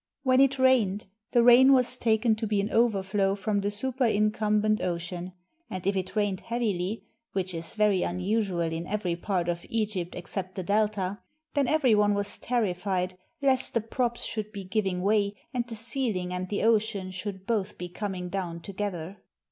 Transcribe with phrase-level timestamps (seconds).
[0.23, 3.67] When it rained 7 EGYPT the rain was taken to be an overflow from the
[3.69, 5.33] superin cumbent ocean;
[5.69, 10.55] and if it rained heavily (which is very imusual in every part of Egypt except
[10.55, 11.19] the Delta),
[11.53, 16.33] then every one was terrified lest the props should be giving way, and the ceiling
[16.33, 19.17] and the ocean should both be coming down together.